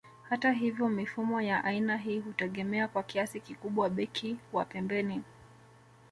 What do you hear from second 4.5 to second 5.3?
wa pembeni